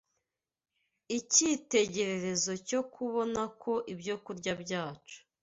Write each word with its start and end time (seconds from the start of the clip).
icyitegererezo 1.17 2.51
cyo 2.67 2.81
kubona 2.93 3.41
ko 3.61 3.73
ibyokurya 3.93 4.53
byacu 4.63 5.17